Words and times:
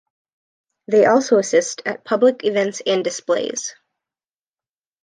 They 0.87 1.05
also 1.05 1.37
assist 1.37 1.83
at 1.85 2.03
public 2.03 2.43
events 2.43 2.81
and 2.83 3.03
displays. 3.03 3.75